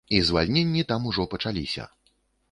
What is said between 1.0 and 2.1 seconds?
ужо пачаліся.